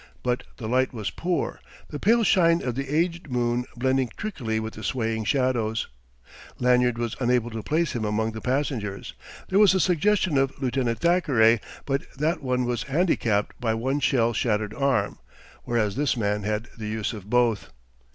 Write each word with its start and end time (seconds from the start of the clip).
But 0.23 0.45
the 0.57 0.67
light 0.67 0.95
was 0.95 1.11
poor, 1.11 1.59
the 1.89 1.99
pale 1.99 2.23
shine 2.23 2.63
of 2.63 2.73
the 2.73 2.89
aged 2.89 3.29
moon 3.29 3.65
blending 3.77 4.09
trickily 4.17 4.59
with 4.59 4.73
the 4.73 4.81
swaying 4.81 5.25
shadows; 5.25 5.89
Lanyard 6.57 6.97
was 6.97 7.15
unable 7.19 7.51
to 7.51 7.61
place 7.61 7.91
him 7.91 8.03
among 8.03 8.31
the 8.31 8.41
passengers. 8.41 9.13
There 9.49 9.59
was 9.59 9.75
a 9.75 9.79
suggestion 9.79 10.39
of 10.39 10.59
Lieutenant 10.59 10.97
Thackeray 10.97 11.59
but 11.85 12.11
that 12.17 12.41
one 12.41 12.65
was 12.65 12.81
handicapped 12.89 13.61
by 13.61 13.75
one 13.75 13.99
shell 13.99 14.33
shattered 14.33 14.73
arm, 14.73 15.19
whereas 15.65 15.95
this 15.95 16.17
man 16.17 16.41
had 16.41 16.67
the 16.75 16.87
use 16.87 17.13
of 17.13 17.29
both. 17.29 17.69